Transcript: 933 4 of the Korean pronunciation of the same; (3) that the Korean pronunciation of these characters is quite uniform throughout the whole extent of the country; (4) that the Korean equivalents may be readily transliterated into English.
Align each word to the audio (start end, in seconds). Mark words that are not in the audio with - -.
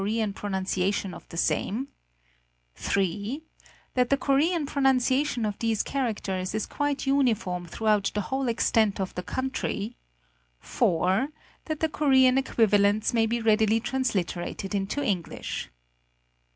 933 0.03 0.91
4 1.13 1.13
of 1.13 1.13
the 1.13 1.13
Korean 1.13 1.13
pronunciation 1.13 1.13
of 1.13 1.29
the 1.29 1.37
same; 1.37 1.87
(3) 2.73 3.43
that 3.93 4.09
the 4.09 4.17
Korean 4.17 4.65
pronunciation 4.65 5.45
of 5.45 5.59
these 5.59 5.83
characters 5.83 6.55
is 6.55 6.65
quite 6.65 7.05
uniform 7.05 7.67
throughout 7.67 8.09
the 8.15 8.21
whole 8.21 8.47
extent 8.47 8.99
of 8.99 9.13
the 9.13 9.21
country; 9.21 9.95
(4) 10.59 11.27
that 11.65 11.81
the 11.81 11.89
Korean 11.89 12.39
equivalents 12.39 13.13
may 13.13 13.27
be 13.27 13.39
readily 13.41 13.79
transliterated 13.79 14.73
into 14.73 15.03
English. 15.03 15.69